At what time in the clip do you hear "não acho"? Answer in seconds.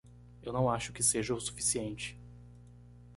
0.51-0.91